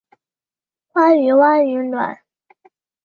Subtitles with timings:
[0.95, 2.17] 鲑鱼鲑鱼卵